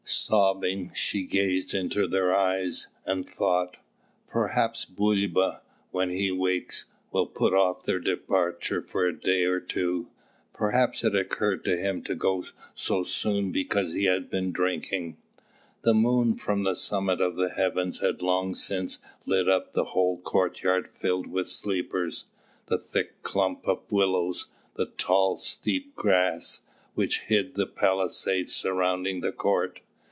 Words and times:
Sobbing, 0.03 0.91
she 0.93 1.23
gazed 1.23 1.73
into 1.73 2.05
their 2.05 2.35
eyes, 2.35 2.89
and 3.05 3.29
thought, 3.29 3.77
"Perhaps 4.27 4.83
Bulba, 4.83 5.61
when 5.91 6.09
he 6.09 6.31
wakes, 6.33 6.83
will 7.13 7.27
put 7.27 7.53
off 7.53 7.83
their 7.83 7.99
departure 7.99 8.81
for 8.81 9.05
a 9.05 9.17
day 9.17 9.45
or 9.45 9.61
two; 9.61 10.09
perhaps 10.53 11.05
it 11.05 11.15
occurred 11.15 11.63
to 11.63 11.77
him 11.77 12.01
to 12.03 12.13
go 12.15 12.43
so 12.75 13.03
soon 13.03 13.51
because 13.53 13.93
he 13.93 14.03
had 14.03 14.29
been 14.29 14.51
drinking." 14.51 15.15
The 15.83 15.93
moon 15.93 16.35
from 16.35 16.63
the 16.63 16.75
summit 16.75 17.21
of 17.21 17.35
the 17.35 17.51
heavens 17.55 17.99
had 17.99 18.21
long 18.21 18.53
since 18.53 18.99
lit 19.25 19.47
up 19.47 19.71
the 19.71 19.85
whole 19.93 20.17
courtyard 20.19 20.89
filled 20.89 21.27
with 21.27 21.47
sleepers, 21.47 22.25
the 22.65 22.77
thick 22.77 23.21
clump 23.23 23.65
of 23.65 23.89
willows, 23.89 24.47
and 24.75 24.87
the 24.87 24.91
tall 24.91 25.37
steppe 25.37 25.95
grass, 25.95 26.63
which 26.95 27.21
hid 27.21 27.55
the 27.55 27.67
palisade 27.67 28.49
surrounding 28.49 29.21
the 29.21 29.31
court. 29.31 29.79